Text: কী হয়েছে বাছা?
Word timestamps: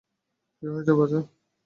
কী 0.55 0.65
হয়েছে 0.67 0.93
বাছা? 0.99 1.19